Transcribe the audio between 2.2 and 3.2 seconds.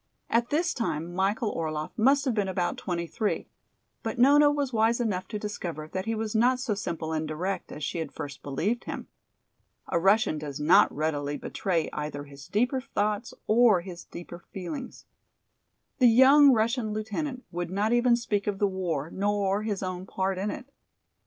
have been about twenty